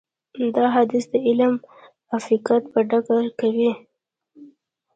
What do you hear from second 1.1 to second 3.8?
د علم افاقيت په ډاګه کوي.